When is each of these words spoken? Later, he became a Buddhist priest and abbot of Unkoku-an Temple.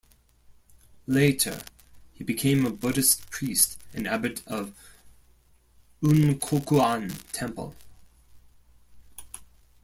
Later, 1.05 1.61
he 2.13 2.23
became 2.23 2.65
a 2.65 2.71
Buddhist 2.71 3.29
priest 3.29 3.77
and 3.93 4.07
abbot 4.07 4.41
of 4.47 4.73
Unkoku-an 6.01 7.11
Temple. 7.31 7.75